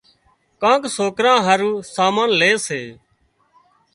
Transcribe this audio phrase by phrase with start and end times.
[0.61, 2.81] ڪانڪ سوڪريان هارو سامان لي سي